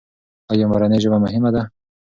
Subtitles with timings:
[0.51, 1.63] ایا مورنۍ ژبه مهمه ده؟